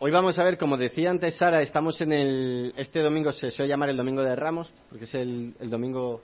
[0.00, 2.74] hoy vamos a ver, como decía antes Sara, estamos en el.
[2.76, 6.22] Este domingo se suele llamar el Domingo de Ramos, porque es el, el domingo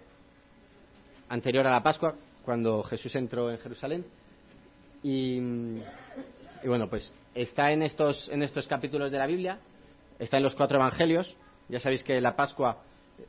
[1.28, 2.14] anterior a la Pascua,
[2.44, 4.04] cuando Jesús entró en Jerusalén.
[5.02, 5.38] Y,
[6.64, 9.58] bueno, pues está en estos, en estos capítulos de la Biblia,
[10.18, 11.36] está en los cuatro evangelios.
[11.68, 12.82] Ya sabéis que la Pascua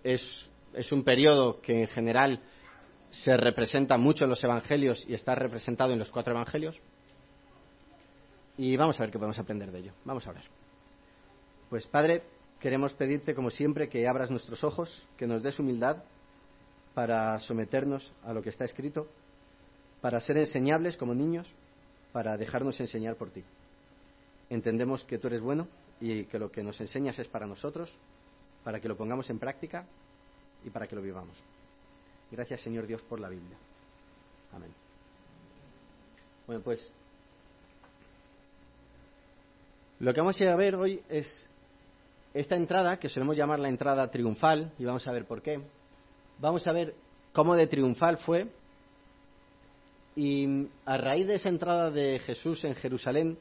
[0.03, 2.39] es, es un periodo que en general
[3.09, 6.79] se representa mucho en los evangelios y está representado en los cuatro evangelios.
[8.57, 9.93] Y vamos a ver qué podemos aprender de ello.
[10.05, 10.43] Vamos a ver.
[11.69, 12.23] Pues Padre,
[12.59, 16.03] queremos pedirte como siempre que abras nuestros ojos, que nos des humildad
[16.93, 19.07] para someternos a lo que está escrito,
[20.01, 21.53] para ser enseñables como niños,
[22.13, 23.43] para dejarnos enseñar por ti.
[24.49, 25.67] Entendemos que tú eres bueno
[25.99, 27.97] y que lo que nos enseñas es para nosotros,
[28.63, 29.85] para que lo pongamos en práctica
[30.63, 31.43] y para que lo vivamos.
[32.31, 33.57] Gracias Señor Dios por la Biblia.
[34.53, 34.71] Amén.
[36.47, 36.93] Bueno, pues
[39.99, 41.49] lo que vamos a ir a ver hoy es
[42.33, 45.61] esta entrada, que solemos llamar la entrada triunfal, y vamos a ver por qué.
[46.39, 46.93] Vamos a ver
[47.31, 48.47] cómo de triunfal fue,
[50.15, 53.37] y a raíz de esa entrada de Jesús en Jerusalén,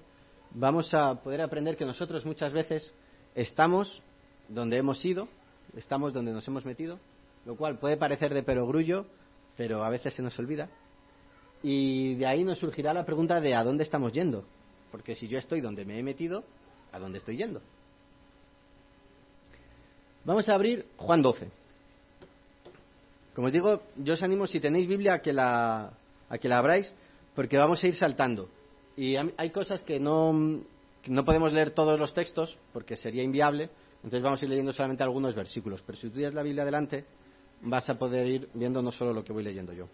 [0.51, 2.95] vamos a poder aprender que nosotros muchas veces
[3.35, 4.03] estamos
[4.49, 5.29] donde hemos ido,
[5.77, 6.99] estamos donde nos hemos metido,
[7.47, 9.07] lo cual puede parecer de perogrullo,
[9.57, 10.69] pero a veces se nos olvida.
[11.63, 14.45] Y de ahí nos surgirá la pregunta de a dónde estamos yendo.
[14.95, 16.45] Porque si yo estoy donde me he metido,
[16.93, 17.61] ¿a dónde estoy yendo?
[20.25, 21.51] Vamos a abrir Juan 12.
[23.35, 25.93] Como os digo, yo os animo, si tenéis Biblia, a que la,
[26.29, 26.95] a que la abráis,
[27.35, 28.49] porque vamos a ir saltando.
[28.97, 34.23] Y hay cosas que no, no podemos leer todos los textos, porque sería inviable, entonces
[34.23, 35.83] vamos a ir leyendo solamente algunos versículos.
[35.83, 37.05] Pero si tú tienes la Biblia adelante,
[37.63, 39.89] vas a poder ir viendo no solo lo que voy leyendo yo.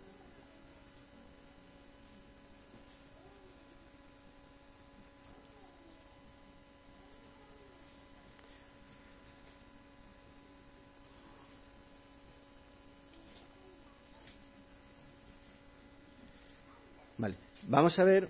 [17.20, 17.36] Vale,
[17.70, 18.28] vamos a ver.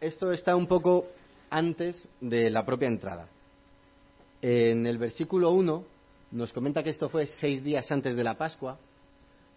[0.00, 1.08] Esto está un poco
[1.50, 3.28] antes de la propia entrada.
[4.42, 5.84] En el versículo 1
[6.32, 8.78] nos comenta que esto fue seis días antes de la Pascua.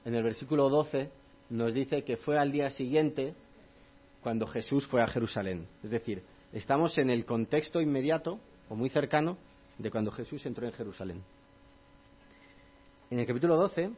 [0.06, 1.12] En el versículo 12
[1.50, 3.35] nos dice que fue al día siguiente
[4.22, 5.68] cuando Jesús fue a Jerusalén.
[5.84, 8.39] Es decir, estamos en el contexto inmediato
[8.69, 9.38] o muy cercano
[9.78, 11.22] de cuando Jesús entró en Jerusalén.
[13.09, 13.91] En el capítulo 12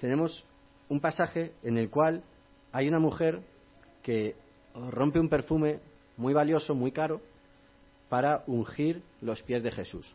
[0.00, 0.44] tenemos
[0.88, 2.22] un pasaje en el cual
[2.72, 3.42] hay una mujer
[4.02, 4.36] que
[4.74, 5.80] rompe un perfume
[6.16, 7.20] muy valioso, muy caro,
[8.08, 10.14] para ungir los pies de Jesús.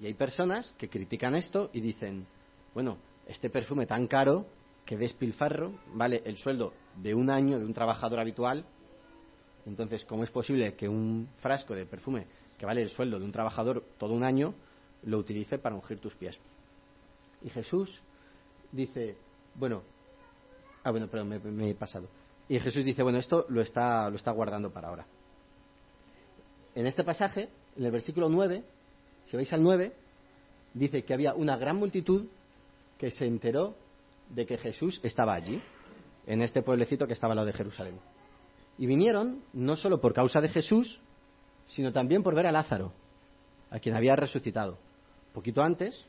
[0.00, 2.26] Y hay personas que critican esto y dicen,
[2.74, 4.46] bueno, este perfume tan caro,
[4.84, 8.66] que despilfarro, vale el sueldo de un año de un trabajador habitual.
[9.64, 12.26] Entonces, ¿cómo es posible que un frasco de perfume
[12.58, 14.54] que vale el sueldo de un trabajador todo un año
[15.04, 16.38] lo utilice para ungir tus pies?
[17.42, 18.02] Y Jesús
[18.72, 19.16] dice,
[19.54, 19.82] bueno,
[20.84, 22.08] Ah, bueno, me, me, he pasado.
[22.48, 25.06] Y Jesús dice, bueno, esto lo está, lo está guardando para ahora.
[26.74, 28.64] En este pasaje, en el versículo 9,
[29.26, 29.92] si vais al 9,
[30.74, 32.26] dice que había una gran multitud
[32.98, 33.76] que se enteró
[34.30, 35.62] de que Jesús estaba allí,
[36.26, 37.98] en este pueblecito que estaba al lado de Jerusalén.
[38.78, 41.00] Y vinieron no solo por causa de Jesús,
[41.66, 42.92] sino también por ver a Lázaro,
[43.70, 44.78] a quien había resucitado.
[45.32, 46.04] Poquito antes,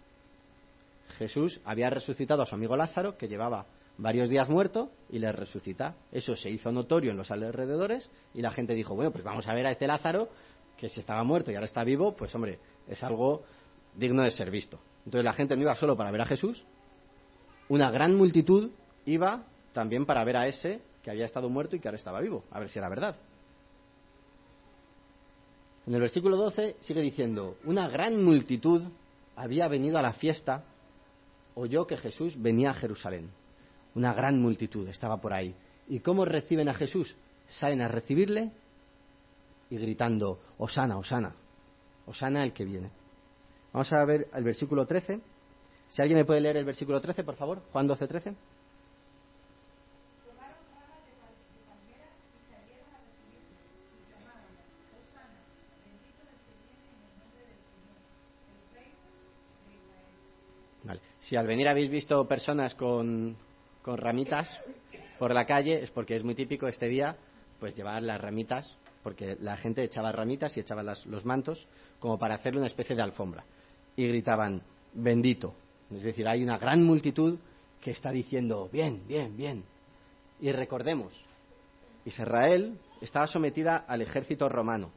[1.18, 3.66] Jesús había resucitado a su amigo Lázaro, que llevaba
[3.98, 5.96] varios días muerto y le resucita.
[6.12, 9.54] Eso se hizo notorio en los alrededores y la gente dijo, bueno, pues vamos a
[9.54, 10.30] ver a este Lázaro
[10.78, 13.44] que si estaba muerto y ahora está vivo, pues hombre, es algo
[13.96, 14.80] digno de ser visto.
[15.06, 16.66] Entonces la gente no iba solo para ver a Jesús,
[17.70, 18.72] una gran multitud
[19.06, 22.44] iba también para ver a ese que había estado muerto y que ahora estaba vivo,
[22.52, 23.18] a ver si era verdad.
[25.86, 28.84] En el versículo 12 sigue diciendo, una gran multitud
[29.36, 30.64] había venido a la fiesta,
[31.56, 33.32] oyó que Jesús venía a Jerusalén.
[33.96, 35.56] Una gran multitud estaba por ahí.
[35.88, 37.16] ¿Y cómo reciben a Jesús?
[37.48, 38.52] Salen a recibirle
[39.70, 41.36] y gritando, Osana, Osana,
[42.06, 42.92] Osana el que viene.
[43.72, 45.20] Vamos a ver el versículo 13.
[45.88, 48.36] Si alguien me puede leer el versículo 13, por favor, Juan 12, 13.
[60.84, 61.02] Vale.
[61.20, 63.38] Si al venir habéis visto personas con,
[63.84, 64.50] con ramitas
[65.20, 67.16] por la calle, es porque es muy típico este día,
[67.60, 71.68] pues llevar las ramitas, porque la gente echaba ramitas y echaba las, los mantos
[72.00, 73.44] como para hacerle una especie de alfombra.
[73.96, 74.64] Y gritaban,
[74.94, 75.54] bendito.
[75.92, 77.38] Es decir, hay una gran multitud
[77.80, 79.64] que está diciendo, bien, bien, bien.
[80.40, 81.14] Y recordemos,
[82.06, 84.92] Israel estaba sometida al ejército romano.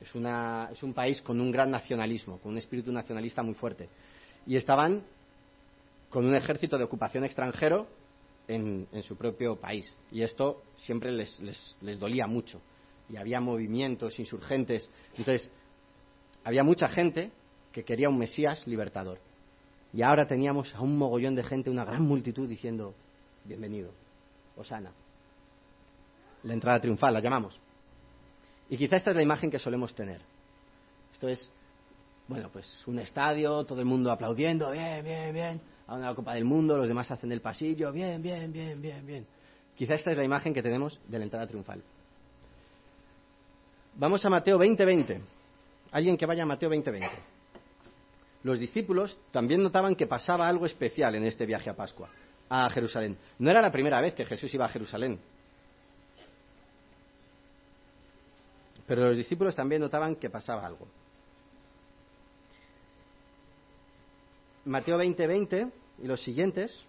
[0.00, 3.88] Es, una, es un país con un gran nacionalismo, con un espíritu nacionalista muy fuerte.
[4.46, 5.04] Y estaban
[6.08, 7.86] con un ejército de ocupación extranjero
[8.54, 9.96] en, su propio país.
[10.10, 11.40] Y esto siempre les,
[11.80, 12.60] les, dolía mucho.
[13.08, 14.90] Y había movimientos insurgentes.
[15.16, 15.50] Entonces,
[16.44, 17.30] había mucha gente
[17.72, 19.18] que quería un Mesías libertador.
[19.92, 22.94] Y ahora teníamos a un mogollón de gente, una gran multitud diciendo,
[23.44, 23.92] bienvenido,
[24.56, 24.92] Osana.
[26.44, 27.60] La entrada triunfal, la llamamos.
[28.70, 30.20] Y quizá esta es la imagen que solemos tener.
[31.12, 31.52] Esto es,
[32.26, 36.44] bueno, pues un estadio, todo el mundo aplaudiendo, bien, bien, bien, a una Copa del
[36.44, 39.26] Mundo, los demás hacen el pasillo, bien, bien, bien, bien, bien.
[39.74, 41.82] Quizá esta es la imagen que tenemos de la entrada triunfal.
[43.94, 45.20] Vamos a Mateo 20:20.
[45.92, 47.10] Alguien que vaya a Mateo 20:20.
[48.42, 52.08] Los discípulos también notaban que pasaba algo especial en este viaje a Pascua,
[52.48, 53.16] a Jerusalén.
[53.38, 55.20] No era la primera vez que Jesús iba a Jerusalén.
[58.86, 60.88] Pero los discípulos también notaban que pasaba algo.
[64.64, 65.68] Mateo 20:20 20
[66.02, 66.84] y los siguientes.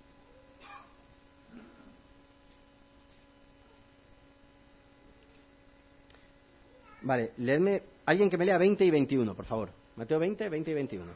[7.01, 9.69] Vale, leedme, alguien que me lea 20 y 21, por favor.
[9.95, 11.11] Mateo 20, 20 y 21.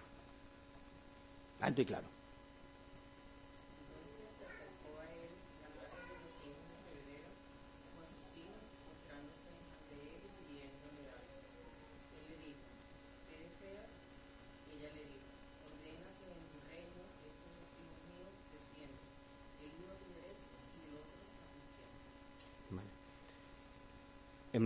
[1.62, 2.17] Alto y claro.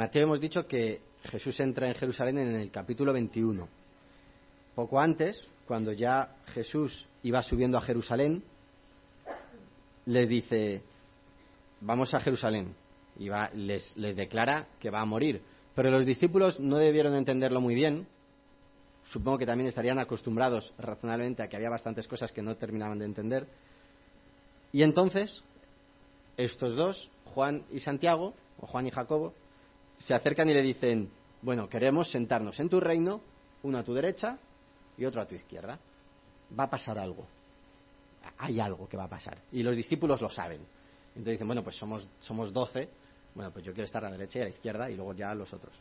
[0.01, 3.67] Mateo hemos dicho que Jesús entra en Jerusalén en el capítulo 21.
[4.73, 8.43] Poco antes, cuando ya Jesús iba subiendo a Jerusalén,
[10.07, 10.81] les dice,
[11.81, 12.73] vamos a Jerusalén.
[13.19, 15.43] Y les, les declara que va a morir.
[15.75, 18.07] Pero los discípulos no debieron entenderlo muy bien.
[19.03, 23.05] Supongo que también estarían acostumbrados razonablemente a que había bastantes cosas que no terminaban de
[23.05, 23.45] entender.
[24.71, 25.43] Y entonces,
[26.37, 29.35] estos dos, Juan y Santiago, o Juan y Jacobo,
[30.01, 31.09] se acercan y le dicen,
[31.41, 33.21] bueno, queremos sentarnos en tu reino,
[33.63, 34.37] uno a tu derecha
[34.97, 35.79] y otro a tu izquierda.
[36.57, 37.25] Va a pasar algo.
[38.37, 39.37] Hay algo que va a pasar.
[39.51, 40.61] Y los discípulos lo saben.
[41.09, 42.89] Entonces dicen, bueno, pues somos, somos doce,
[43.33, 45.33] bueno, pues yo quiero estar a la derecha y a la izquierda y luego ya
[45.33, 45.73] los otros.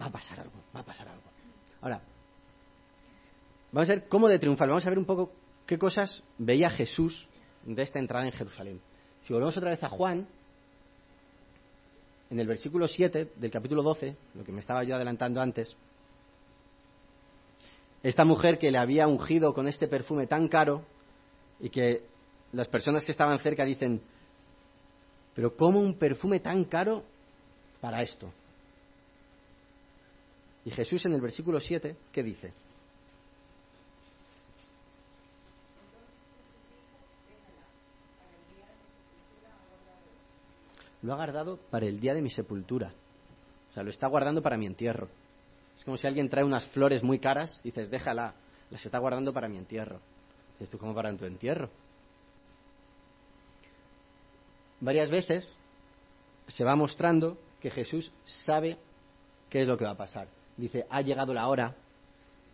[0.00, 1.24] Va a pasar algo, va a pasar algo.
[1.80, 2.00] Ahora,
[3.70, 4.68] vamos a ver cómo de triunfar.
[4.68, 5.32] Vamos a ver un poco
[5.66, 7.26] qué cosas veía Jesús
[7.64, 8.80] de esta entrada en Jerusalén.
[9.22, 10.26] Si volvemos otra vez a Juan,
[12.32, 15.76] en el versículo 7 del capítulo 12, lo que me estaba yo adelantando antes,
[18.02, 20.82] esta mujer que le había ungido con este perfume tan caro
[21.60, 22.02] y que
[22.52, 24.00] las personas que estaban cerca dicen,
[25.34, 27.04] pero ¿cómo un perfume tan caro
[27.82, 28.32] para esto?
[30.64, 32.54] Y Jesús en el versículo 7, ¿qué dice?
[41.02, 42.92] Lo ha guardado para el día de mi sepultura.
[43.70, 45.08] O sea, lo está guardando para mi entierro.
[45.76, 48.34] Es como si alguien trae unas flores muy caras y dices, déjala,
[48.70, 50.00] las está guardando para mi entierro.
[50.54, 51.70] Dices tú, ¿cómo para tu entierro?
[54.80, 55.56] Varias veces
[56.46, 58.78] se va mostrando que Jesús sabe
[59.48, 60.28] qué es lo que va a pasar.
[60.56, 61.74] Dice, ha llegado la hora.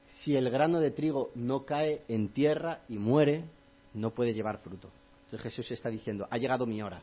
[0.07, 3.45] Si el grano de trigo no cae en tierra y muere,
[3.93, 4.91] no puede llevar fruto.
[5.25, 7.03] Entonces Jesús está diciendo, ha llegado mi hora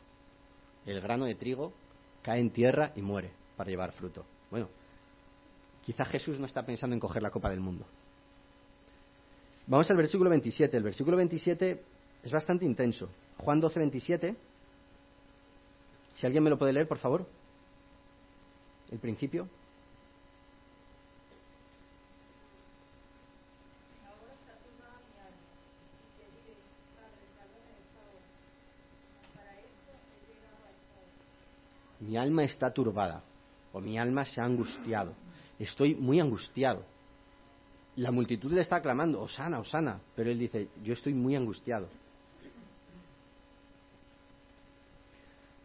[0.86, 1.72] el grano de trigo
[2.22, 4.24] cae en tierra y muere para llevar fruto.
[4.50, 4.68] Bueno,
[5.82, 7.84] quizá Jesús no está pensando en coger la copa del mundo.
[9.66, 10.76] Vamos al versículo 27.
[10.76, 11.82] El versículo 27
[12.22, 13.10] es bastante intenso.
[13.38, 14.36] Juan 12, 27.
[16.14, 17.26] Si alguien me lo puede leer, por favor.
[18.90, 19.48] El principio.
[32.16, 33.22] Mi alma está turbada
[33.74, 35.12] o mi alma se ha angustiado.
[35.58, 36.82] Estoy muy angustiado.
[37.96, 41.88] La multitud le está clamando, Osana, Osana, pero él dice, yo estoy muy angustiado.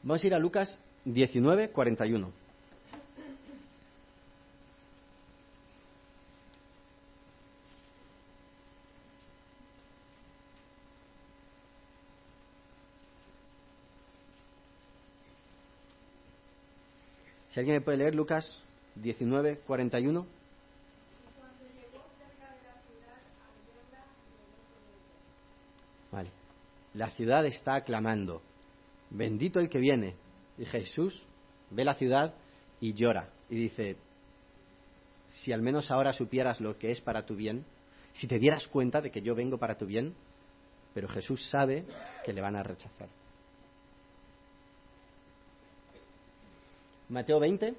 [0.04, 2.41] Vamos a ir a Lucas 19, 41.
[17.52, 18.64] Si alguien me puede leer Lucas
[18.96, 20.26] 19, 41.
[26.12, 26.32] Vale.
[26.94, 28.42] La ciudad está aclamando.
[29.10, 30.16] Bendito el que viene.
[30.58, 31.24] Y Jesús
[31.70, 32.34] ve la ciudad
[32.80, 33.98] y llora y dice,
[35.30, 37.66] si al menos ahora supieras lo que es para tu bien,
[38.14, 40.16] si te dieras cuenta de que yo vengo para tu bien,
[40.94, 41.86] pero Jesús sabe
[42.24, 43.10] que le van a rechazar.
[47.12, 47.76] Mateo 20.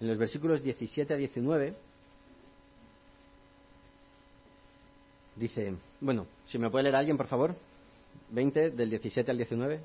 [0.00, 1.74] En los versículos 17 a 19
[5.36, 7.54] dice, bueno, si me puede leer alguien, por favor,
[8.30, 9.80] 20 del 17 al 19.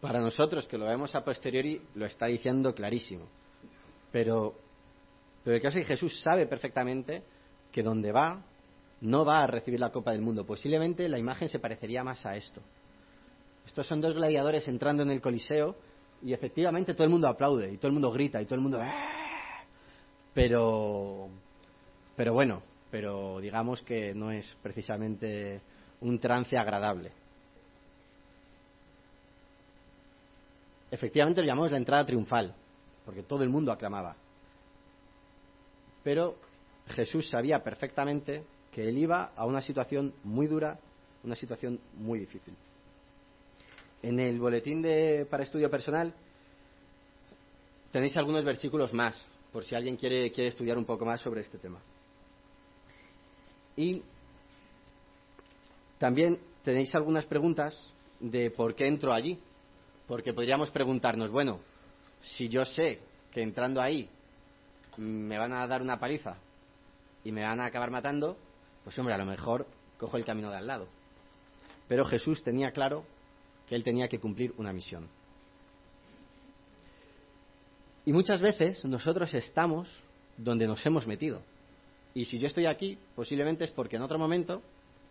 [0.00, 3.26] Para nosotros que lo vemos a posteriori lo está diciendo clarísimo.
[4.12, 4.54] Pero,
[5.42, 7.24] pero el caso es que Jesús sabe perfectamente
[7.72, 8.40] que donde va
[9.00, 10.46] no va a recibir la Copa del Mundo.
[10.46, 12.60] Posiblemente la imagen se parecería más a esto.
[13.66, 15.74] Estos son dos gladiadores entrando en el Coliseo
[16.22, 18.78] y efectivamente todo el mundo aplaude y todo el mundo grita y todo el mundo...
[18.80, 19.64] ¡Ah!
[20.32, 21.28] Pero,
[22.14, 25.60] pero bueno, pero digamos que no es precisamente
[26.02, 27.10] un trance agradable.
[30.90, 32.54] Efectivamente lo llamamos la entrada triunfal,
[33.04, 34.16] porque todo el mundo aclamaba.
[36.02, 36.36] Pero
[36.88, 40.78] Jesús sabía perfectamente que él iba a una situación muy dura,
[41.22, 42.54] una situación muy difícil.
[44.02, 46.14] En el boletín de, para estudio personal
[47.92, 51.58] tenéis algunos versículos más, por si alguien quiere, quiere estudiar un poco más sobre este
[51.58, 51.80] tema.
[53.76, 54.02] Y
[55.98, 57.86] también tenéis algunas preguntas
[58.20, 59.38] de por qué entro allí,
[60.10, 61.60] porque podríamos preguntarnos, bueno,
[62.20, 62.98] si yo sé
[63.30, 64.10] que entrando ahí
[64.96, 66.36] me van a dar una paliza
[67.22, 68.36] y me van a acabar matando,
[68.82, 69.68] pues hombre, a lo mejor
[70.00, 70.88] cojo el camino de al lado.
[71.86, 73.04] Pero Jesús tenía claro
[73.68, 75.08] que él tenía que cumplir una misión.
[78.04, 79.96] Y muchas veces nosotros estamos
[80.36, 81.40] donde nos hemos metido.
[82.14, 84.60] Y si yo estoy aquí, posiblemente es porque en otro momento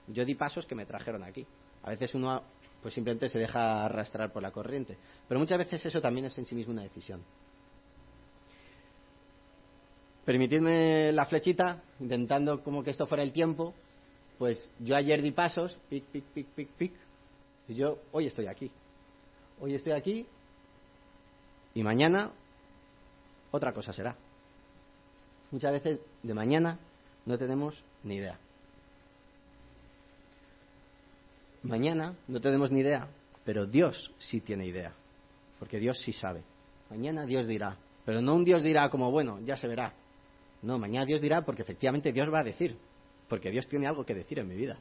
[0.07, 1.47] yo di pasos que me trajeron aquí.
[1.83, 2.43] A veces uno
[2.81, 4.97] pues simplemente se deja arrastrar por la corriente.
[5.27, 7.23] Pero muchas veces eso también es en sí mismo una decisión.
[10.25, 13.73] Permitidme la flechita, intentando como que esto fuera el tiempo,
[14.37, 16.93] pues yo ayer di pasos, pic, pic, pic, pic, pic,
[17.67, 18.71] y yo hoy estoy aquí.
[19.59, 20.25] Hoy estoy aquí
[21.73, 22.31] y mañana
[23.51, 24.15] otra cosa será.
[25.51, 26.79] Muchas veces de mañana
[27.25, 28.39] no tenemos ni idea.
[31.63, 33.09] Mañana no tenemos ni idea,
[33.43, 34.93] pero Dios sí tiene idea,
[35.59, 36.43] porque Dios sí sabe.
[36.89, 39.93] Mañana Dios dirá, pero no un Dios dirá como, bueno, ya se verá.
[40.61, 42.77] No, mañana Dios dirá porque efectivamente Dios va a decir,
[43.27, 44.79] porque Dios tiene algo que decir en mi vida,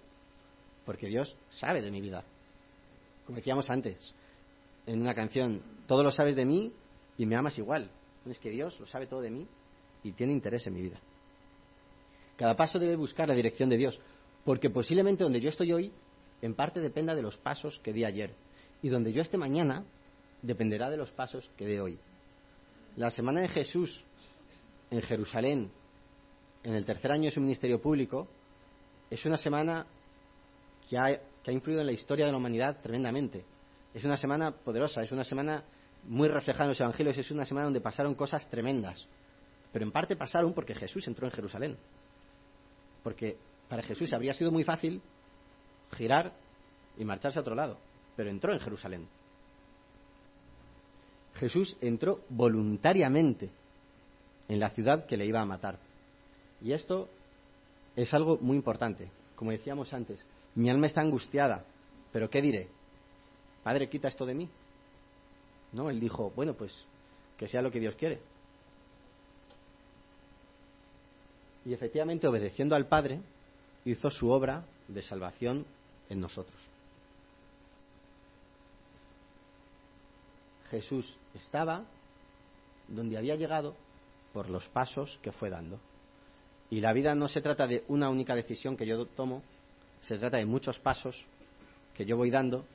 [0.85, 2.25] porque Dios sabe de mi vida.
[3.27, 4.15] Como decíamos antes,
[4.87, 6.73] en una canción, todo lo sabes de mí
[7.19, 7.91] y me amas igual.
[8.25, 9.47] Es que Dios lo sabe todo de mí
[10.03, 11.01] y tiene interés en mi vida.
[12.37, 14.01] Cada paso debe buscar la dirección de Dios,
[14.45, 15.93] porque posiblemente donde yo estoy hoy
[16.43, 18.35] en parte dependa de los pasos que di ayer.
[18.83, 19.85] Y donde yo esté mañana
[20.43, 21.99] dependerá de los pasos que dé hoy.
[22.97, 24.05] La semana de Jesús
[24.91, 25.71] en Jerusalén,
[26.63, 28.29] en el tercer año de su ministerio público,
[29.11, 29.87] es una semana
[30.89, 33.45] que ha, que ha influido en la historia de la humanidad tremendamente.
[33.93, 35.65] Es una semana poderosa, es una semana
[36.05, 39.07] muy reflejada en los evangelios, es una semana donde pasaron cosas tremendas.
[39.73, 41.77] Pero en parte pasaron porque Jesús entró en Jerusalén.
[43.03, 43.37] Porque
[43.69, 45.03] para Jesús habría sido muy fácil
[45.93, 46.33] girar
[46.97, 47.79] y marcharse a otro lado,
[48.17, 49.09] pero entró en Jerusalén.
[51.35, 53.51] Jesús entró voluntariamente
[54.49, 55.79] en la ciudad que le iba a matar.
[56.61, 57.09] Y esto
[57.95, 59.09] es algo muy importante.
[59.37, 60.25] Como decíamos antes,
[60.57, 61.65] mi alma está angustiada,
[62.13, 62.69] pero ¿qué diré?
[63.63, 64.49] Padre, quita esto de mí.
[65.73, 66.87] No, él dijo, bueno, pues
[67.37, 68.19] que sea lo que Dios quiere.
[71.65, 73.21] Y efectivamente, obedeciendo al Padre,
[73.85, 75.67] hizo su obra de salvación
[76.09, 76.61] en nosotros.
[80.71, 81.85] Jesús estaba
[82.89, 83.75] donde había llegado
[84.33, 85.81] por los pasos que fue dando.
[86.71, 89.43] Y la vida no se trata de una única decisión que yo tomo,
[90.03, 91.25] se trata de muchos pasos
[91.95, 92.67] que yo voy dando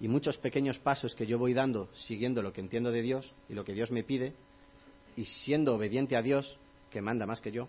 [0.00, 3.54] y muchos pequeños pasos que yo voy dando siguiendo lo que entiendo de Dios y
[3.54, 4.34] lo que Dios me pide
[5.16, 6.58] y siendo obediente a Dios,
[6.90, 7.68] que manda más que yo,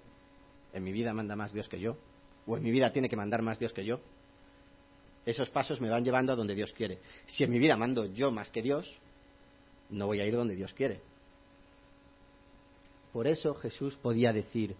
[0.73, 1.97] en mi vida manda más Dios que yo,
[2.45, 3.99] o en mi vida tiene que mandar más Dios que yo,
[5.29, 6.99] esos pasos me van llevando a donde Dios quiere.
[7.25, 8.99] Si en mi vida mando yo más que Dios,
[9.89, 11.01] no voy a ir donde Dios quiere.
[13.13, 14.75] Por eso Jesús podía decir,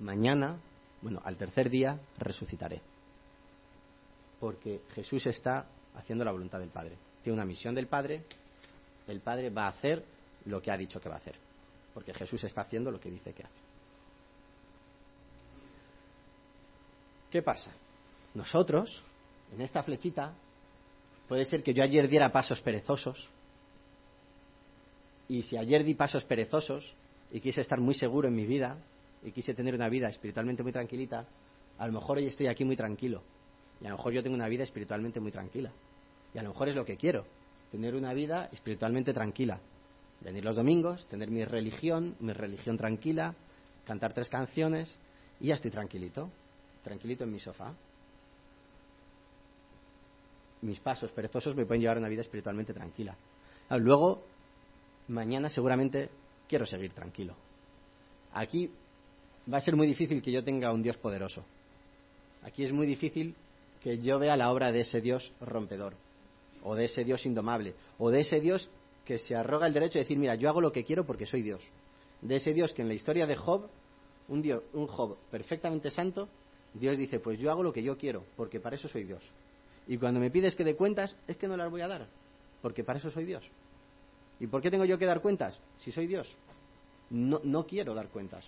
[0.00, 0.60] mañana,
[1.00, 2.80] bueno, al tercer día resucitaré.
[4.40, 6.96] Porque Jesús está haciendo la voluntad del Padre.
[7.22, 8.24] Tiene una misión del Padre,
[9.06, 10.04] el Padre va a hacer
[10.44, 11.36] lo que ha dicho que va a hacer.
[11.94, 13.60] Porque Jesús está haciendo lo que dice que hace.
[17.30, 17.72] ¿Qué pasa?
[18.34, 19.02] Nosotros,
[19.52, 20.34] en esta flechita,
[21.28, 23.28] puede ser que yo ayer diera pasos perezosos,
[25.28, 26.94] y si ayer di pasos perezosos
[27.30, 28.78] y quise estar muy seguro en mi vida
[29.22, 31.26] y quise tener una vida espiritualmente muy tranquilita,
[31.78, 33.22] a lo mejor hoy estoy aquí muy tranquilo.
[33.80, 35.70] Y a lo mejor yo tengo una vida espiritualmente muy tranquila.
[36.34, 37.26] Y a lo mejor es lo que quiero,
[37.70, 39.60] tener una vida espiritualmente tranquila.
[40.22, 43.34] Venir los domingos, tener mi religión, mi religión tranquila,
[43.84, 44.96] cantar tres canciones
[45.40, 46.30] y ya estoy tranquilito
[46.88, 47.74] tranquilito en mi sofá.
[50.62, 53.16] Mis pasos perezosos me pueden llevar a una vida espiritualmente tranquila.
[53.70, 54.22] Luego,
[55.08, 56.08] mañana seguramente
[56.48, 57.34] quiero seguir tranquilo.
[58.32, 58.70] Aquí
[59.52, 61.44] va a ser muy difícil que yo tenga un Dios poderoso.
[62.42, 63.34] Aquí es muy difícil
[63.82, 65.94] que yo vea la obra de ese Dios rompedor,
[66.62, 68.68] o de ese Dios indomable, o de ese Dios
[69.04, 71.42] que se arroga el derecho de decir, mira, yo hago lo que quiero porque soy
[71.42, 71.62] Dios.
[72.20, 73.68] De ese Dios que en la historia de Job,
[74.28, 76.28] un, Dios, un Job perfectamente santo,
[76.74, 79.22] Dios dice, pues yo hago lo que yo quiero, porque para eso soy Dios.
[79.88, 82.06] Y cuando me pides que dé cuentas, es que no las voy a dar,
[82.62, 83.44] porque para eso soy Dios.
[84.38, 86.28] ¿Y por qué tengo yo que dar cuentas si soy Dios?
[87.10, 88.46] No, no quiero dar cuentas.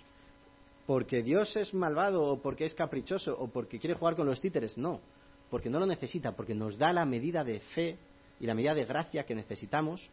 [0.85, 4.77] Porque Dios es malvado o porque es caprichoso o porque quiere jugar con los títeres.
[4.77, 5.01] No,
[5.49, 7.97] porque no lo necesita, porque nos da la medida de fe
[8.39, 10.07] y la medida de gracia que necesitamos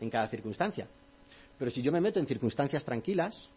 [0.00, 0.88] en cada circunstancia.
[1.58, 3.48] Pero si yo me meto en circunstancias tranquilas,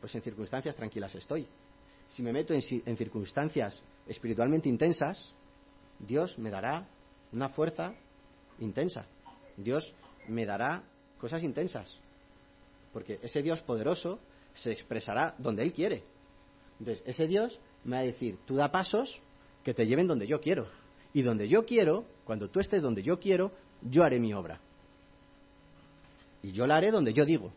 [0.00, 1.48] pues en circunstancias tranquilas estoy
[2.10, 2.62] si me meto en,
[2.96, 5.34] circunstancias espiritualmente intensas,
[5.98, 6.86] Dios me dará
[7.32, 7.94] una fuerza
[8.58, 9.06] intensa.
[9.56, 9.94] Dios
[10.28, 10.82] me dará
[11.18, 12.00] cosas intensas.
[12.92, 14.18] Porque ese Dios poderoso
[14.54, 16.02] se expresará donde Él quiere.
[16.78, 19.20] Entonces, ese Dios me va a decir, tú da pasos
[19.62, 20.66] que te lleven donde yo quiero.
[21.12, 24.60] Y donde yo quiero, cuando tú estés donde yo quiero, yo haré mi obra.
[26.42, 27.52] Y yo la haré donde yo digo.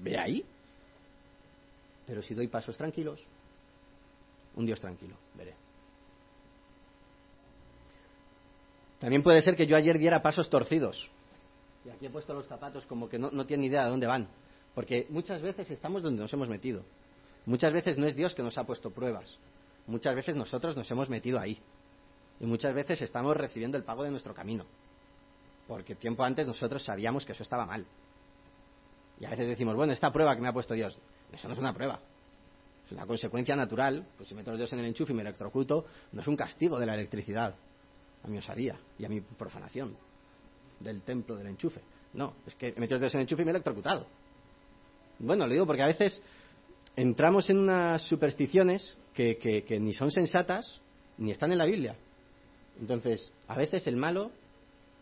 [0.00, 0.44] Ve ahí.
[2.06, 3.20] Pero si doy pasos tranquilos,
[4.54, 5.54] un Dios tranquilo, veré.
[8.98, 11.10] También puede ser que yo ayer diera pasos torcidos.
[11.84, 14.28] Y aquí he puesto los zapatos como que no, no tienen idea de dónde van.
[14.74, 16.84] Porque muchas veces estamos donde nos hemos metido.
[17.46, 19.38] Muchas veces no es Dios que nos ha puesto pruebas.
[19.86, 21.58] Muchas veces nosotros nos hemos metido ahí.
[22.40, 24.64] Y muchas veces estamos recibiendo el pago de nuestro camino.
[25.66, 27.86] Porque tiempo antes nosotros sabíamos que eso estaba mal.
[29.20, 30.98] Y a veces decimos, bueno, esta prueba que me ha puesto Dios,
[31.32, 32.00] eso no es una prueba.
[32.84, 35.86] Es una consecuencia natural, pues si meto los dedos en el enchufe y me electrocuto,
[36.12, 37.54] no es un castigo de la electricidad,
[38.22, 39.96] a mi osadía y a mi profanación
[40.80, 41.80] del templo del enchufe.
[42.14, 44.06] No, es que metido los dedos en el enchufe y me he electrocutado.
[45.18, 46.22] Bueno, lo digo porque a veces
[46.96, 50.80] entramos en unas supersticiones que, que ni son sensatas
[51.18, 51.96] ni están en la Biblia.
[52.80, 54.30] Entonces, a veces el malo,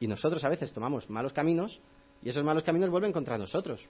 [0.00, 1.80] y nosotros a veces tomamos malos caminos,
[2.22, 3.86] y esos malos caminos vuelven contra nosotros.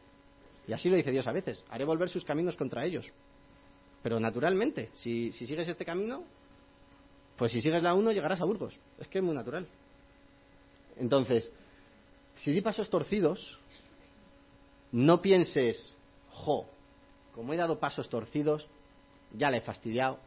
[0.66, 3.12] Y así lo dice Dios a veces, haré volver sus caminos contra ellos.
[4.02, 6.24] Pero naturalmente, si, sigues este camino,
[7.37, 8.79] pues si sigues la 1 llegarás a Burgos.
[8.99, 9.66] Es que es muy natural.
[10.96, 11.53] Entonces,
[12.37, 13.59] si di pasos torcidos,
[14.92, 15.94] no pienses,
[16.31, 16.66] jo,
[17.33, 18.68] como he dado pasos torcidos,
[19.33, 20.18] ya le he fastidiado,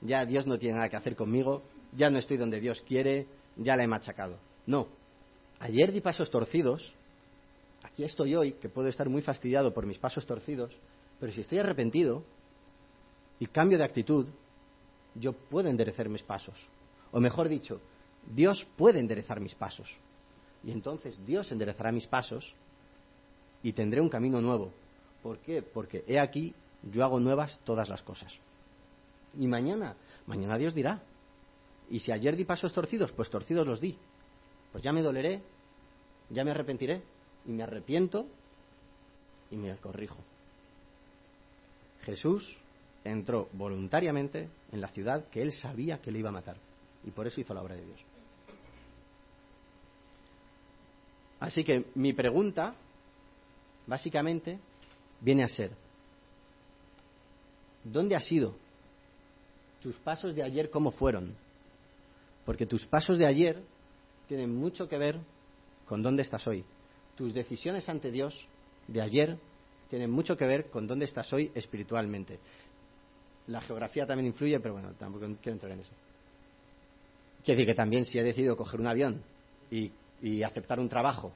[0.00, 3.26] ya Dios no tiene nada que hacer conmigo, ya no estoy donde Dios quiere,
[3.56, 4.38] ya le he machacado.
[4.66, 4.88] No,
[5.60, 6.92] ayer di pasos torcidos,
[7.84, 10.72] aquí estoy hoy, que puedo estar muy fastidiado por mis pasos torcidos,
[11.20, 12.24] pero si estoy arrepentido,
[13.38, 14.26] y cambio de actitud,
[15.18, 16.58] yo puedo enderezar mis pasos.
[17.12, 17.80] O mejor dicho,
[18.26, 19.90] Dios puede enderezar mis pasos.
[20.64, 22.54] Y entonces Dios enderezará mis pasos
[23.62, 24.72] y tendré un camino nuevo.
[25.22, 25.62] ¿Por qué?
[25.62, 28.38] Porque he aquí, yo hago nuevas todas las cosas.
[29.38, 31.02] Y mañana, mañana Dios dirá.
[31.88, 33.96] Y si ayer di pasos torcidos, pues torcidos los di.
[34.72, 35.42] Pues ya me doleré,
[36.30, 37.02] ya me arrepentiré
[37.46, 38.26] y me arrepiento
[39.50, 40.18] y me corrijo.
[42.02, 42.56] Jesús
[43.04, 46.56] entró voluntariamente en la ciudad que él sabía que le iba a matar.
[47.04, 48.04] Y por eso hizo la obra de Dios.
[51.40, 52.74] Así que mi pregunta,
[53.86, 54.58] básicamente,
[55.20, 55.72] viene a ser,
[57.84, 58.54] ¿dónde has ido?
[59.82, 61.34] ¿Tus pasos de ayer cómo fueron?
[62.44, 63.62] Porque tus pasos de ayer
[64.26, 65.20] tienen mucho que ver
[65.86, 66.64] con dónde estás hoy.
[67.16, 68.46] Tus decisiones ante Dios
[68.88, 69.38] de ayer
[69.88, 72.40] tienen mucho que ver con dónde estás hoy espiritualmente.
[73.48, 75.92] La geografía también influye, pero bueno, tampoco quiero entrar en eso.
[77.44, 79.22] Quiere decir que también si he decidido coger un avión
[79.70, 79.92] y,
[80.42, 81.32] aceptar un trabajo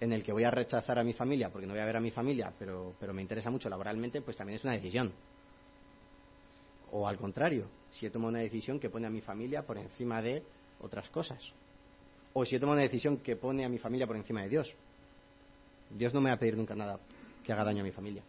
[0.00, 2.00] en el que voy a rechazar a mi familia porque no voy a ver a
[2.00, 5.12] mi familia, pero, pero me interesa mucho laboralmente, pues también es una decisión.
[6.92, 10.20] O al contrario, si he tomado una decisión que pone a mi familia por encima
[10.20, 10.42] de
[10.80, 11.52] otras cosas.
[12.34, 14.74] O si he tomado una decisión que pone a mi familia por encima de Dios.
[15.90, 16.98] Dios no me va a pedir nunca nada
[17.42, 18.22] que haga daño a mi familia.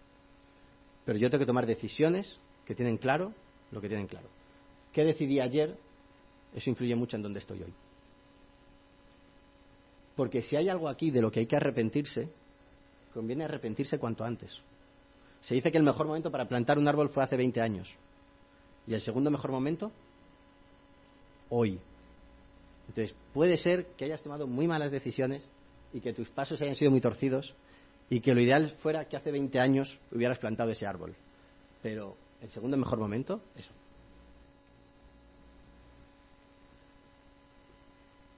[1.03, 3.33] Pero yo tengo que tomar decisiones que tienen claro
[3.71, 4.27] lo que tienen claro.
[4.91, 5.77] ¿Qué decidí ayer?
[6.53, 7.73] Eso influye mucho en dónde estoy hoy.
[10.15, 12.29] Porque si hay algo aquí de lo que hay que arrepentirse,
[13.13, 14.61] conviene arrepentirse cuanto antes.
[15.41, 17.93] Se dice que el mejor momento para plantar un árbol fue hace 20 años.
[18.87, 19.91] ¿Y el segundo mejor momento?
[21.49, 21.79] Hoy.
[22.87, 25.49] Entonces, puede ser que hayas tomado muy malas decisiones
[25.91, 27.53] y que tus pasos hayan sido muy torcidos
[28.09, 31.15] y que lo ideal fuera que hace 20 años hubieras plantado ese árbol.
[31.81, 33.71] Pero el segundo mejor momento, eso.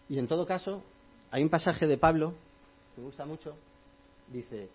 [0.07, 0.81] Y en todo caso,
[1.29, 2.33] hay un pasaje de Pablo
[2.95, 3.57] que me gusta mucho.
[4.31, 4.69] Dice,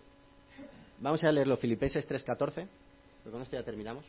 [0.99, 2.67] vamos a leerlo, Filipenses 3.14,
[3.23, 4.05] pero con esto ya terminamos.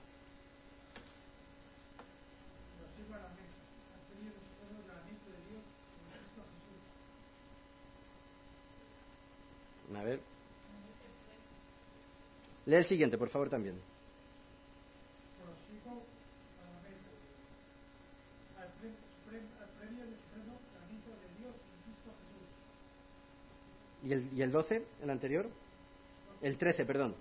[9.96, 10.20] A ver.
[12.66, 13.93] Lee el siguiente, por favor, también.
[24.04, 25.48] ¿Y el, ¿Y el 12, el anterior?
[26.42, 27.14] El 13, perdón.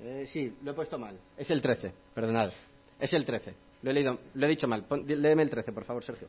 [0.00, 1.18] Eh, sí, lo he puesto mal.
[1.36, 2.50] Es el 13, perdonad.
[2.98, 3.54] Es el 13.
[3.82, 4.84] Lo he, leído, lo he dicho mal.
[4.84, 6.28] Pon, léeme el 13, por favor, Sergio.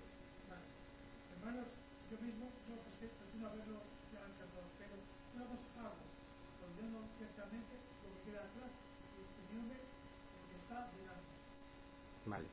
[12.25, 12.45] Vale.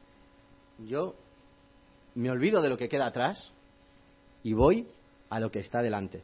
[0.78, 1.14] Yo
[2.14, 3.50] me olvido de lo que queda atrás
[4.42, 4.86] y voy
[5.30, 6.22] a lo que está delante.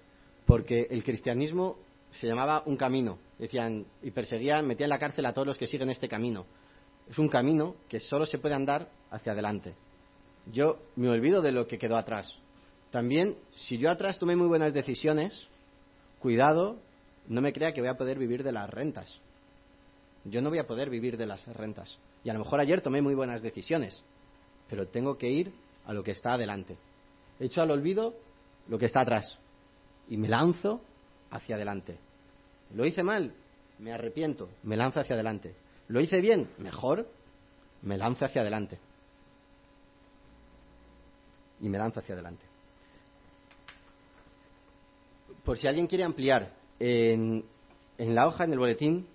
[0.50, 1.78] Porque el cristianismo
[2.10, 3.20] se llamaba un camino.
[3.38, 6.44] Decían, y perseguían, metían en la cárcel a todos los que siguen este camino.
[7.08, 9.76] Es un camino que solo se puede andar hacia adelante.
[10.50, 12.36] Yo me olvido de lo que quedó atrás.
[12.90, 15.48] También, si yo atrás tomé muy buenas decisiones,
[16.18, 16.80] cuidado,
[17.28, 19.20] no me crea que voy a poder vivir de las rentas.
[20.24, 21.96] Yo no voy a poder vivir de las rentas.
[22.24, 24.02] Y a lo mejor ayer tomé muy buenas decisiones,
[24.68, 25.52] pero tengo que ir
[25.86, 26.76] a lo que está adelante.
[27.38, 28.16] He hecho al olvido
[28.66, 29.38] lo que está atrás
[30.10, 30.82] y me lanzo
[31.30, 31.96] hacia adelante.
[32.74, 33.32] Lo hice mal,
[33.78, 35.54] me arrepiento, me lanzo hacia adelante.
[35.88, 37.08] Lo hice bien, mejor,
[37.82, 38.78] me lanzo hacia adelante.
[41.60, 42.44] Y me lanzo hacia adelante.
[45.44, 47.44] Por si alguien quiere ampliar, en,
[47.96, 49.06] en la hoja, en el boletín,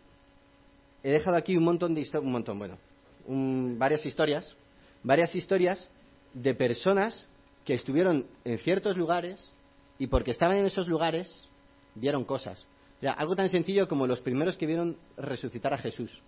[1.03, 2.77] he dejado aquí un montón de historias, un montón, bueno,
[3.25, 4.55] un, varias historias,
[5.03, 5.89] varias historias
[6.33, 7.27] de personas
[7.63, 9.51] que estuvieron en ciertos lugares
[9.97, 11.47] y porque estaban en esos lugares
[11.95, 12.67] vieron cosas.
[13.01, 16.21] Algo tan sencillo como los primeros que vieron resucitar a Jesús.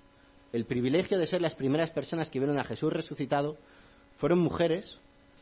[0.53, 3.57] El privilegio de ser las primeras personas que vieron a Jesús resucitado
[4.17, 4.99] fueron mujeres,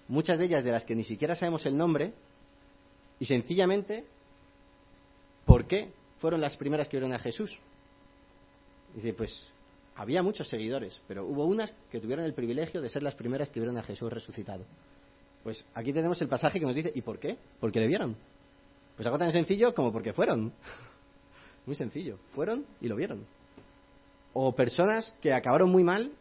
[0.08, 2.14] muchas de ellas de las que ni siquiera sabemos el nombre,
[3.20, 4.06] y sencillamente,
[5.46, 7.58] ¿por qué fueron las primeras que vieron a Jesús?
[8.94, 9.52] Dice, pues
[9.96, 13.60] había muchos seguidores, pero hubo unas que tuvieron el privilegio de ser las primeras que
[13.60, 14.66] vieron a Jesús resucitado.
[15.46, 17.38] Pues aquí tenemos el pasaje que nos dice, ¿y por qué?
[17.60, 18.18] Porque le vieron.
[18.96, 20.52] Pues algo tan sencillo como porque fueron.
[21.68, 22.18] Muy sencillo.
[22.30, 23.24] Fueron y lo vieron.
[24.34, 26.12] O personas que acabaron muy mal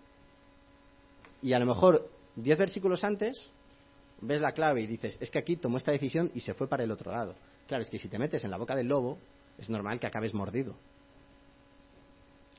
[1.40, 2.06] y a lo mejor
[2.36, 3.50] diez versículos antes
[4.20, 6.84] ves la clave y dices, es que aquí tomó esta decisión y se fue para
[6.84, 7.34] el otro lado.
[7.66, 9.18] Claro, es que si te metes en la boca del lobo,
[9.56, 10.76] es normal que acabes mordido.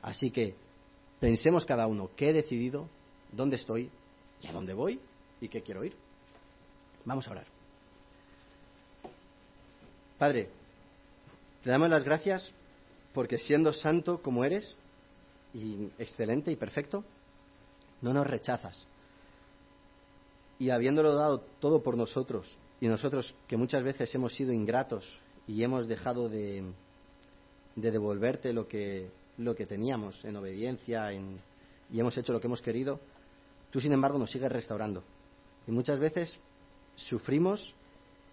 [0.02, 0.56] Así que
[1.20, 2.90] pensemos cada uno qué he decidido,
[3.32, 3.92] dónde estoy
[4.42, 5.00] y a dónde voy
[5.40, 6.05] y qué quiero ir.
[7.06, 7.46] Vamos a orar.
[10.18, 10.50] Padre,
[11.64, 12.52] te damos las gracias
[13.14, 14.76] porque siendo santo como eres,
[15.54, 17.06] y excelente y perfecto,
[18.02, 18.86] no nos rechazas.
[20.60, 25.64] Y habiéndolo dado todo por nosotros, y nosotros que muchas veces hemos sido ingratos y
[25.64, 26.64] hemos dejado de,
[27.76, 32.62] de devolverte lo que, lo que teníamos en obediencia y hemos hecho lo que hemos
[32.62, 33.00] querido,
[33.72, 35.04] tú sin embargo nos sigues restaurando.
[35.68, 36.40] Y muchas veces
[36.96, 37.74] sufrimos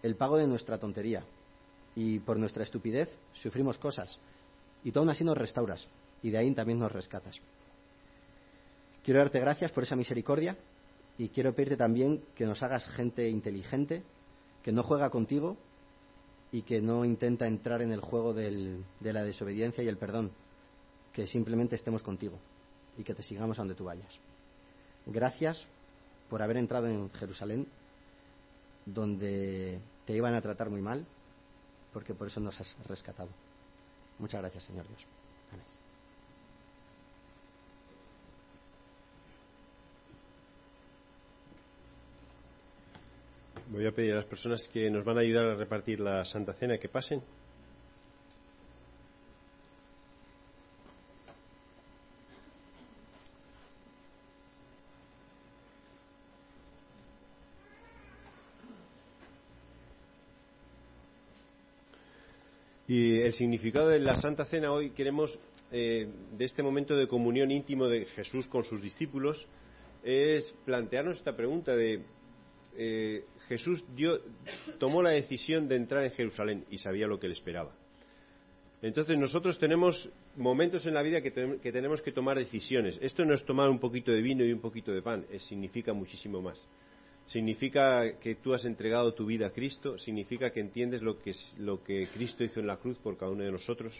[0.03, 1.25] el pago de nuestra tontería.
[1.94, 4.18] Y por nuestra estupidez sufrimos cosas.
[4.85, 5.87] Y tú aún así nos restauras.
[6.22, 7.40] Y de ahí también nos rescatas.
[9.05, 10.57] Quiero darte gracias por esa misericordia.
[11.18, 14.03] Y quiero pedirte también que nos hagas gente inteligente,
[14.62, 15.57] que no juega contigo
[16.51, 20.33] y que no intenta entrar en el juego del, de la desobediencia y el perdón,
[21.12, 22.38] que simplemente estemos contigo
[22.96, 24.18] y que te sigamos a donde tú vayas.
[25.07, 25.66] Gracias
[26.29, 27.66] por haber entrado en Jerusalén
[28.84, 31.06] donde te iban a tratar muy mal,
[31.92, 33.30] porque por eso nos has rescatado.
[34.18, 35.06] Muchas gracias, Señor Dios.
[35.52, 35.66] Amén.
[43.70, 46.52] Voy a pedir a las personas que nos van a ayudar a repartir la Santa
[46.54, 47.22] Cena que pasen.
[62.92, 65.38] Y el significado de la Santa Cena hoy queremos,
[65.70, 69.46] eh, de este momento de comunión íntimo de Jesús con sus discípulos,
[70.05, 72.02] es plantearnos esta pregunta de
[72.76, 74.20] eh, Jesús dio,
[74.78, 77.74] tomó la decisión de entrar en Jerusalén y sabía lo que le esperaba.
[78.83, 82.98] Entonces nosotros tenemos momentos en la vida que, que, tenemos que tomar decisiones.
[83.00, 85.94] Esto no es tomar un poquito de vino y un poquito de pan, es, significa
[85.94, 86.62] muchísimo más
[87.32, 91.82] significa que tú has entregado tu vida a Cristo, significa que entiendes lo que, lo
[91.82, 93.98] que Cristo hizo en la cruz por cada uno de nosotros.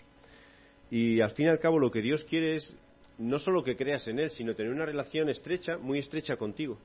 [0.91, 2.77] Y al fin y al cabo lo que Dios quiere es
[3.19, 6.79] no solo que creas en Él, sino tener una relación estrecha, muy estrecha contigo,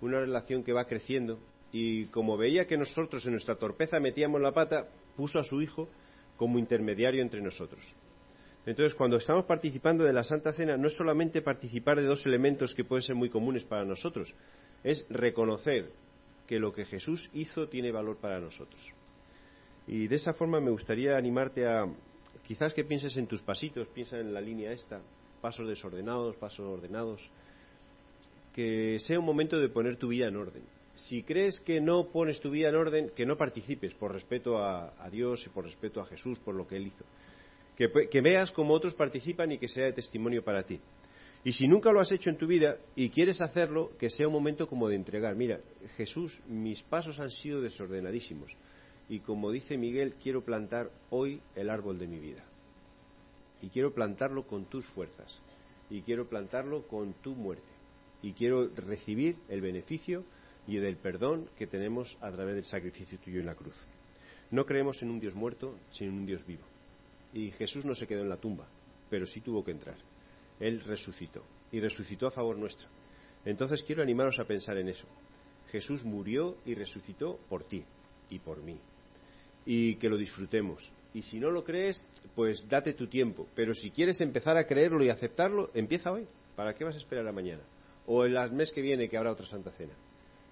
[0.00, 1.38] una relación que va creciendo.
[1.72, 5.88] Y como veía que nosotros en nuestra torpeza metíamos la pata, puso a su Hijo
[6.36, 7.94] como intermediario entre nosotros.
[8.64, 12.74] Entonces, cuando estamos participando de la Santa Cena, no es solamente participar de dos elementos
[12.74, 14.34] que pueden ser muy comunes para nosotros,
[14.84, 15.90] es reconocer
[16.46, 18.80] que lo que Jesús hizo tiene valor para nosotros.
[19.86, 21.86] Y de esa forma me gustaría animarte a,
[22.46, 25.00] quizás que pienses en tus pasitos, piensa en la línea esta,
[25.40, 27.30] pasos desordenados, pasos ordenados,
[28.54, 30.62] que sea un momento de poner tu vida en orden.
[30.94, 35.08] Si crees que no pones tu vida en orden, que no participes por respeto a,
[35.10, 37.04] Dios y por respeto a Jesús, por lo que Él hizo.
[37.76, 40.78] que veas cómo otros participan y que sea de testimonio para ti.
[41.44, 44.32] Y si nunca lo has hecho en tu vida y quieres hacerlo, que sea un
[44.32, 45.34] momento como de entregar.
[45.34, 45.60] Mira,
[45.96, 48.56] Jesús, mis pasos han sido desordenadísimos.
[49.08, 52.44] Y como dice Miguel, quiero plantar hoy el árbol de mi vida.
[53.60, 55.40] Y quiero plantarlo con tus fuerzas.
[55.90, 57.66] Y quiero plantarlo con tu muerte.
[58.22, 60.24] Y quiero recibir el beneficio
[60.68, 63.74] y del perdón que tenemos a través del sacrificio tuyo en la cruz.
[64.52, 66.62] No creemos en un Dios muerto, sino en un Dios vivo.
[67.32, 68.68] Y Jesús no se quedó en la tumba,
[69.10, 69.96] pero sí tuvo que entrar.
[70.62, 72.88] Él resucitó y resucitó a favor nuestro.
[73.44, 75.08] Entonces quiero animaros a pensar en eso.
[75.72, 77.84] Jesús murió y resucitó por ti
[78.30, 78.78] y por mí.
[79.66, 80.92] Y que lo disfrutemos.
[81.14, 82.04] Y si no lo crees,
[82.36, 83.48] pues date tu tiempo.
[83.56, 86.28] Pero si quieres empezar a creerlo y aceptarlo, empieza hoy.
[86.54, 87.62] ¿Para qué vas a esperar a mañana?
[88.06, 89.94] O el mes que viene que habrá otra Santa Cena.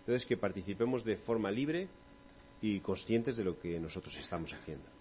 [0.01, 1.89] Entonces que participemos de forma libre
[2.61, 5.00] y conscientes de lo que nosotros estamos haciendo.